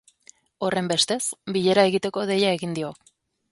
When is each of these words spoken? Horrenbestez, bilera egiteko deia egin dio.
Horrenbestez, 0.67 1.19
bilera 1.57 1.85
egiteko 1.91 2.25
deia 2.33 2.57
egin 2.57 2.77
dio. 2.81 2.93